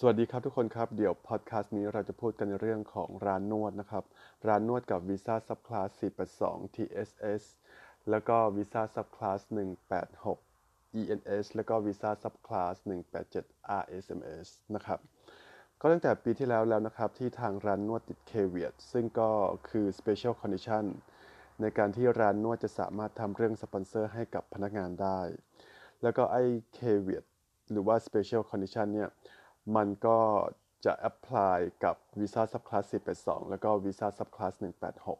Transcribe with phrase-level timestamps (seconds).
[0.00, 4.04] สวัสดีครับทุกคนครับ เดี๋ยวพอดแคสต์นี้เราจะพูดกันในเรื่องของร้านนวดนะครับ
[4.48, 5.88] ร้านนวดกับวีซ่า subclass
[6.36, 7.42] 482 TSS
[8.10, 9.40] แล้วก็วีซ่า subclass
[10.20, 12.74] 186 ENS แล้วก็วีซ่า subclass
[13.28, 14.98] 187 RSMS นะครับ
[15.80, 19.30] ก็ตั้งแต่ปีที่แล้วแล้วนะครับที่ทางร้านนวดติดเคเวียซึ่งก็
[19.68, 20.84] คือ Special Condition
[21.60, 25.20] ในการที่ร้านนวดจะสามารถทำเรื่องสปอนเซอร์ให้กับพนักงานได้
[26.02, 26.44] แล้วก็ไอ้
[26.74, 27.20] เคเวีย
[27.70, 29.10] หรือว่า Special Condition เนี่ย
[29.76, 30.20] มันก็
[30.84, 32.84] จะ apply กับ Visa Subclass
[33.18, 34.54] 482 แล้วก็ Visa Subclass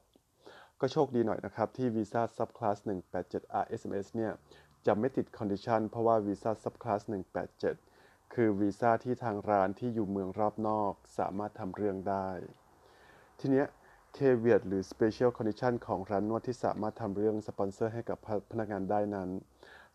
[0.07, 2.79] 186 ก็โชคดีหน่อยนะครับที่ Visa Subclass
[3.21, 4.33] 187 RSMS เนี่ย
[4.87, 7.03] จะไม่ติด condition เพราะว่า Visa Subclass
[7.67, 12.29] 187 คือวีซ่าที่ทางร้านที่อยู่เมืองรอบนอกสามารถทำเรื่องได้
[13.41, 13.67] ทีเนี้ย
[14.15, 18.19] เคเวียหรือ Special Condition ของร้านนวดที่สามารถทำเรื่องสปอนเซอร์ให้กับ
[18.51, 19.29] พนักงานได้นั้น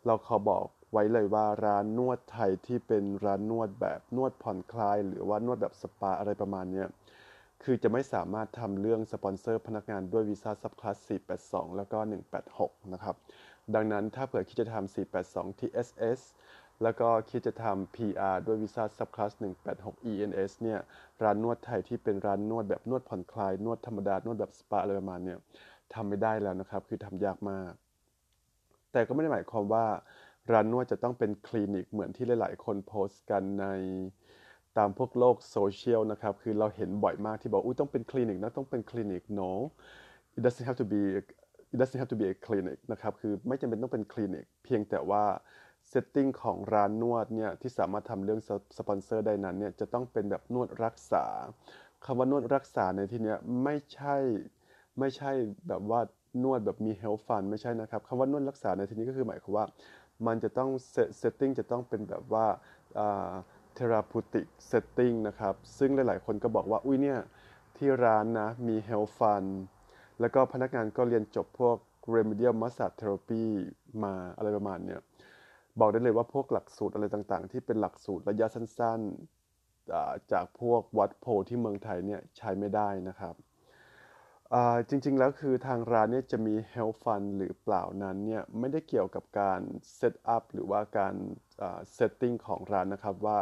[0.05, 6.85] เราขอบอกไว้เลยว่าร้านนวดไทยที่เป็นร้านนวดแบบนวดผ่อนคลาย หรือว่านวดแบบสปาอะไรประมาณนี้
[7.63, 10.97] คือจะไม่สามารถทำเรื่องสปอนเซอร์พนักงานด้วยวีซ่า subclass
[11.37, 11.99] 482 แล้วก็
[12.45, 13.15] 186 นะครับ
[13.75, 16.19] ดังนั้นถ้าเผื่อคิดจะทำ 482 TSS
[16.83, 19.31] แล้วก็คิดจะทำ PR ด้วยวีซ่า subclass
[19.71, 20.79] 186 ENS เนี่ย
[21.23, 25.35] ร้านนวดไทยที่เป็นร้านนวดแบบนวดผ่อนคลาย นวดธรรมดา นวดแบบสปาอะไรประมาณนี้
[25.93, 27.71] ทำไม่ได้แล้วนะครับ คือทำยากมาก
[28.93, 29.85] แต่ก็ไม่ได้หมายความว่า
[30.51, 33.65] ร้านนวดจะต้องเป็นคลินิกเหมือนที่หลาย ๆ คนโพสต์กันใน
[34.77, 39.51] ตามพวกโลกโซเชียลนะครับ คือเราเห็นบ่อยมากที่บอกอุ้ยต้องเป็นคลินิกนะต้องเป็นคลินิก no
[40.37, 41.01] it doesn't have to be
[41.73, 45.23] it doesn't have to be a clinic นะครับ คือไม่จำเป็นต้องเป็นคลินิก เพียงแต่ว่า
[45.89, 48.39] setting ของร้านนวดเนี่ยที่สามารถทำเรื่อง
[48.77, 51.25] สปอนเซอร์ได้นั้นเนี่ยจะต้องเป็นแบบนวดรักษา
[52.05, 54.15] คำว่านวดรักษาในที่นี้ไม่ใช่
[54.99, 55.31] ไม่ใช่
[55.67, 55.99] แบบว่า
[56.41, 59.65] นวดแบบมี health fund ไม่ใช่นะครับคำว่านวดรักษาในที่นี้ก็คือหมายความว่า
[60.27, 60.69] มันจะต้อง
[61.17, 62.45] setting จะต้องเป็นแบบว่า
[63.73, 67.19] therapeutic setting นะครับ ซึ่งหลาย ๆ คนก็บอกว่า อุ้ยเนี่ย
[67.77, 69.43] ที่ร้านนะมี health fund
[70.19, 71.77] แล้วก็พนักงานก็เรียนจบพวก
[72.15, 73.45] remedial massage therapy
[74.03, 75.01] มาอะไรประมาณเนี้ย
[75.79, 79.01] บอกได้เลยว่าพวกหลักสูตรอะไรต่าง ๆ ที่เป็นหลักสูตรระยะสั้น
[79.65, 83.35] ๆ จากพวกวัดโพที่เมืองไทยเนี่ยใช้ไม่ได้นะครับ
[84.89, 89.61] จริงๆ แล้วคือทางร้านเนี่ยจะมี health fund หรือเปล่านั้นเนี่ยไม่ได้เกี่ยวกับการ
[89.99, 91.15] set up หรือว่าการ
[91.97, 93.39] setting ของร้านนะครับว่า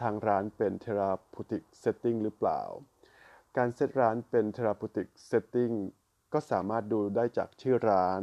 [0.00, 2.60] ทางร้านเป็น therapeutic setting หรือเปล่า
[3.56, 5.74] การเซตร้านเป็น therapeutic setting
[6.32, 8.22] ก็สามารถดูได้จากชื่อร้าน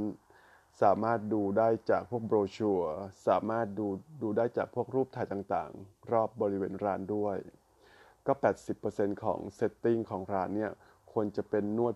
[0.82, 2.96] สามารถดูได้จากพวกโบรชัวร์
[3.28, 3.88] สามารถดู
[4.22, 7.38] ดูได้จากพวกรูปถ่ายต่างๆ รอบบริเวณร้านด้วย
[8.28, 8.34] ก็
[8.78, 10.72] 80%ของ setting ของร้านเนี่ย
[11.12, 11.96] ควรจะเป็นนวด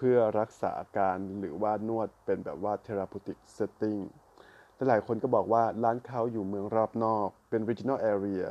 [0.00, 4.00] เพื่อรักษาอาการหรือว่านวดเป็นแบบว่า therapeutic setting
[4.74, 8.46] แต่หลายคนก็บอกว่าร้านเขาอยู่เมืองรอบนอกเป็น regional area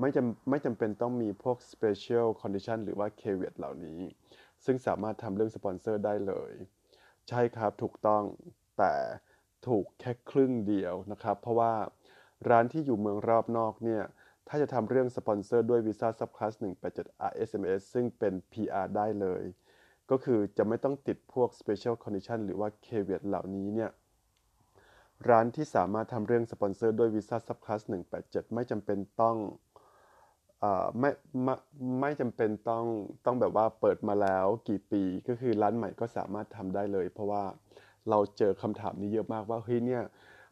[0.00, 4.00] ไม่จำไม่จำเป็นต้องมีพวก special condition หรือว่า caveat เหล่านี้
[4.64, 6.52] ซึ่งสามารถทำเรื่องสปอนเซอร์ได้เลย
[7.28, 8.22] ใช่ครับถูกต้อง
[8.78, 8.94] แต่
[9.66, 11.74] ถูกแค่ครึ่งเดียวนะครับ เพราะว่า
[12.48, 14.02] ร้านที่อยู่เมืองรอบนอกเนี่ย
[14.48, 16.52] ถ้าจะทำเรื่องสปอนเซอร์ด้วยวีซ่าซับคลาส
[16.90, 19.42] 187 RSMS ซึ่งเป็น PR ได้เลย
[20.10, 23.90] ก็คือจะไม่ต้องติดพวก special condition หรือว่า caveat เหล่านี้เนี่ย
[25.28, 27.80] ร้านที่สามารถทำเรื่องสปอนเซอร์ด้วยวีซ่า subclass
[28.18, 29.36] 187 ไม่จำเป็นต้อง
[30.62, 30.64] อ
[30.98, 31.10] ไม่
[31.44, 31.54] ไม่
[32.00, 32.84] ไม่จำเป็นต้อง
[33.24, 37.44] ต้องแบบว่าเปิดมาแล้วกี่ปีก็คือร้านใหม่ก็สามารถทำได้เลย เพราะว่า
[38.10, 40.02] เราเจอคำถามนี้เยอะมากว่าเฮ้ยเนี่ย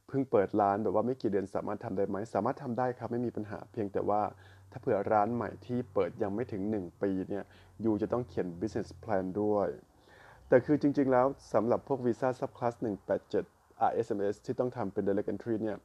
[0.09, 4.23] เพิ่งเปิดร้านแบบว่าไม่กี่เดือนสามารถทำได้ไหมสามารถทำได้ครับไม่มีปัญหาเพียงแต่ว่า
[4.71, 7.45] ถ้าเผื่อร้านใหม่ที่เปิดยังไม่ถึง 1 ปีเนี่ย
[7.85, 9.69] ยูจะต้องเขียน business plan ด้วย
[10.49, 12.75] แต่คือจริงๆแล้วสำหรับพวก Visa Subclass
[13.33, 15.79] 187 RSMS ที่ต้องทำเป็น direct entry เนี่ย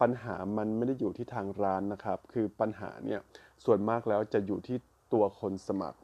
[0.00, 3.20] ปัญหามันไม่ได้อยู่ที่ทางร้านนะครับ คือปัญหาเนี่ย
[3.64, 4.76] ส่วนมากแล้วจะอยู่ที่
[5.12, 5.98] ตัวคนสมัคร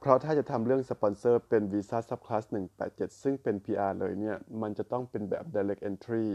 [0.00, 2.44] เพราะถ้าจะทำเรื่องสปอนเซอร์เป็น Visa Subclass
[2.84, 6.26] 187 ซึ่งเป็น PR เลยเนี่ยมันจะต้องเป็นแบบ direct entry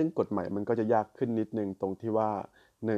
[0.00, 2.30] ซึ่งกฎหมายมันก็จะยากขึ้นนิดนึงตรงที่ว่า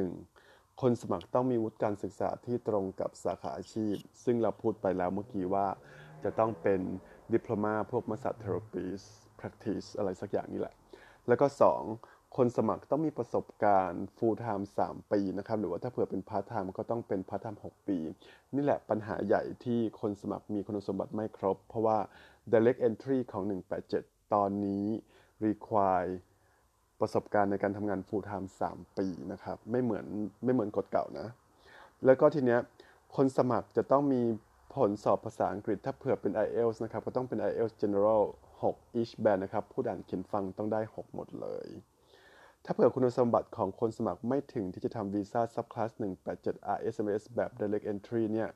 [0.08, 0.80] 1.
[0.80, 5.66] คนสมัครต้องมีวุฒิการศึกษาที่ตรงกับสาขาอาชีพ ซึ่งเราพูดไปแล้วเมื่อกี้ว่า
[6.24, 6.80] จะต้องเป็น
[7.32, 9.02] ดิปโลมาพวกมาสัตเทอราปีส
[9.40, 10.74] practice อะไรสักอย่างนี่แหละ
[11.28, 11.46] แล้วก็
[11.92, 12.36] 2.
[12.36, 17.98] คนสมัครต้องมีประสบการณ์ full time 3 ปีนะครับ หรือว่าถ้าเผื่อเป็น part time ก็ต้องเป็น part time 6 ปี
[18.54, 21.98] นี่แหละปัญหาใหญ่ที่คนสมัครมีคุณสมบัติไม่ครบ เพราะว่า
[22.52, 23.42] direct entry ของ
[23.88, 24.86] 187 ตอนนี้
[25.46, 26.10] require
[27.00, 30.06] ประสบการณ์ในการทำงาน full time 3 ปีนะครับ ไม่เหมือน
[30.44, 31.28] ไม่เหมือนกฎเก่านะ
[32.04, 32.60] แล้วก็ทีเนี้ย
[33.16, 34.22] คนสมัครจะต้องมี
[34.74, 38.22] ผลสอบภาษาอังกฤษถ้าเผื่อเป็น IELTS นะครับ ก็ต้องเป็น IELTS General
[38.60, 41.68] 6 each band นะครับ พูดอ่านเขียนฟังต้องได้ 6 หมดเลย
[42.64, 45.90] ถ้าเผื่อคุณสมบัติของคนสมัครไม่ถึงที่จะทำวีซ่า subclass
[46.32, 48.48] 187 RSMS แบบ direct entry เนี่ย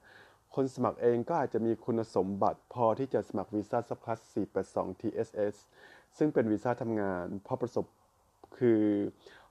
[0.54, 4.20] คนสมัครเองก็อาจจะมีคุณสมบัติพอที่จะสมัครวีซ่า subclass
[4.64, 5.54] 482 TSS
[6.18, 7.86] ซึ่งเป็นวีซ่าทำงานเพราะประสบ
[8.58, 8.82] คือ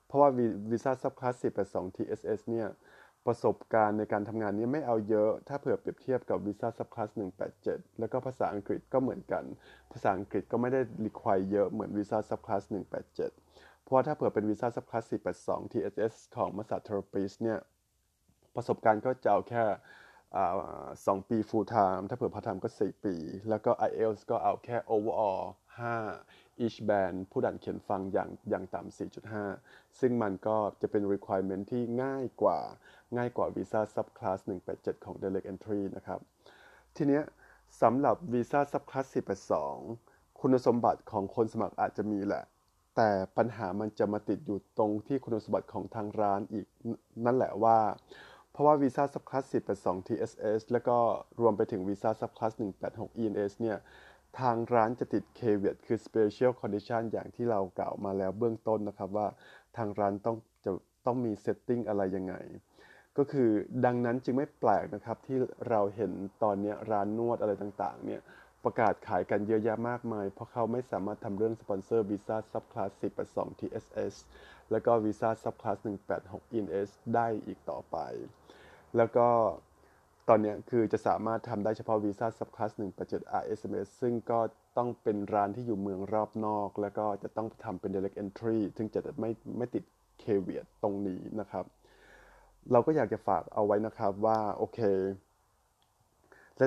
[0.08, 0.30] เพราะว่า
[0.72, 2.68] วีซ่า subclass 482 TSS เนี่ย
[3.26, 7.10] ประสบการณ์ในการทำงานนี้ไม่เอาเยอะ ถ้าเผื่อเปรียบเทียบกับวีซ่า subclass
[7.54, 9.44] 187 แล้วก็ภาษาอังกฤษก็เหมือนกัน
[9.92, 12.62] ภาษาอังกฤษก็ไม่ได้ require เยอะเหมือนวีซ่า subclass
[13.24, 15.04] 187 เพราะว่าถ้าเผื่อเป็นวีซ่าซับคลาส
[15.40, 17.60] 482 TSS ของมาสาเทอร์ปิสเนี่ย
[18.56, 19.64] ประสบการณ์ก็จะเอาแค่
[21.06, 23.16] สองปี full time ถ้าเผื่อพาร์ทไทม์ก็ 4 ปี
[23.50, 25.44] แล้วก็ IELTS ก็เอาแค่ overall
[26.02, 28.98] 5 each band พูดอ่านเขียนฟังอย่างอย่างต่ำ
[29.44, 32.60] 4.5 ซึ่งมันก็จะเป็น requirement ที่ง่ายกว่า
[33.18, 34.40] ง่ายกว่าวีซ่า subclass
[34.74, 36.20] 187 ของ direct entry นะครับ
[36.96, 37.22] ทีนี้
[37.82, 39.06] สำหรับวีซ่า subclass
[39.74, 42.44] 482 คุณสมบัติของคนสมัครอาจจะมีแหละ
[42.96, 46.66] แต่ปัญหามันจะมาติดอยู่ตรงที่คุณสมบัติของทางร้านอีก
[47.26, 47.78] นั่นแหละว่า
[48.52, 50.98] เพราะว่าวีซ่า subclass 482 TSS แล้วก็
[51.42, 52.54] รวมไปถึงวีซ่า subclass
[52.88, 53.78] 186 ENS เนี่ย
[54.40, 59.28] ทางร้านจะติด caveat คือ special condition อย่างที่เรากล่าวมาแล้วเบื้องต้นนะครับว่า
[59.78, 60.72] ทางร้านต้องจะ
[61.06, 62.36] ต้องมี setting อะไรยังไง
[63.18, 63.50] ก็คือ
[63.86, 65.38] ดังนั้นจึงไม่แปลกนะครับที่
[65.70, 66.12] เราเห็น
[66.44, 68.22] ตอนนี้ร้านนวดอะไรต่างๆเนี่ย
[68.64, 72.90] ประกาศขายกันเยอะแยะมากมาย เพราะเขาไม่สามารถทำเรื่องสปอนเซอร์วีซ่า subclass
[73.26, 74.14] 482 TSS
[74.72, 75.78] แล้วก็วีซ่า subclass
[76.18, 77.98] 186 ENS ได้อีกต่อไป
[78.98, 79.28] แล้วก็
[80.30, 82.72] ตอนนี้คือจะสามารถทำได้เฉพาะวีซ่าซับคลาส
[83.04, 84.40] 187 RSMS ซึ่งก็
[84.78, 89.84] ต้องเป็นร้านที่อยู่เมืองรอบนอก แล้วก็จะต้องทำเป็น direct entry ซึ่งจะไม่ไม่ติด
[90.20, 91.66] เคเวียตรงนี้นะครับ
[92.72, 94.80] เราก็อยากจะฝากเอาไว้นะครับว่า โอเค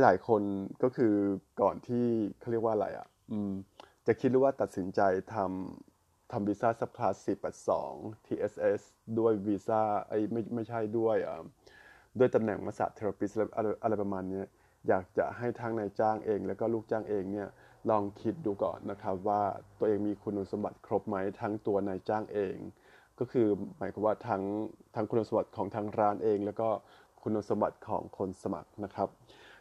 [0.03, 0.43] หลายๆคน
[0.83, 1.15] ก็คือ
[1.63, 2.07] ก่อนที่
[2.41, 3.07] เขาเรียกว่าอะไรอะ
[4.07, 5.01] จะคิดหรือว่าตัดสินใจ
[5.35, 7.15] ทำทำวีซ่าซับคลาส
[7.77, 8.81] 482 TSS
[9.19, 11.45] ด้วยวีซ่าไอ้ไม่ไม่ใช่ด้วยอ่า
[12.19, 13.31] ด้วยตำแหน่งมาสาเทอราปิส
[13.83, 14.43] อะไรประมาณนี้
[14.89, 17.49] อยากจะให้ทั้งนายจ้างเอง แล้วก็ลูกจ้างเองเนี่ย
[17.91, 19.43] ลองคิดดูก่อนนะครับว่า
[19.79, 22.57] ตัวเองมีคุณสมบัติครบไหมทั้งตัวนายจ้างเอง
[23.19, 23.47] ก็คือ
[23.79, 24.43] หมายความว่าทั้ง
[24.95, 26.69] ทั้งคุณสมบัติของทางร้านเอง แล้วก็
[27.23, 29.09] คุณสมบัติของคนสมัครนะครับ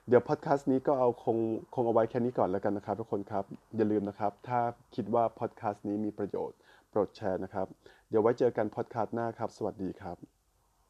[0.08, 1.38] เดี๋ยวพอดแคสต์นี้ก็เอาคง
[1.76, 4.60] คงเอาไว้แค่นี้ก่อนแล้วกันนะครับทุกคนครับ อย่าลืมนะครับ ถ้า
[4.96, 6.58] คิดว่าพอดแคสต์นี้มีประโยชน์
[6.90, 7.68] โปรดแชร์นะครับ
[8.10, 10.35] เดี๋ยวไว้เจอกันพอดแคสต์หน้าครับ สวัสดีครับ